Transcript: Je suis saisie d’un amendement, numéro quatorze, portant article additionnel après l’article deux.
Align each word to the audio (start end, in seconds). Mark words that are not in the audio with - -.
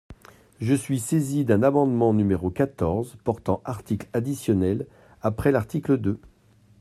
Je 0.59 0.73
suis 0.73 0.99
saisie 0.99 1.45
d’un 1.45 1.61
amendement, 1.61 2.11
numéro 2.11 2.49
quatorze, 2.49 3.17
portant 3.23 3.61
article 3.65 4.09
additionnel 4.13 4.87
après 5.21 5.51
l’article 5.51 5.99
deux. 5.99 6.19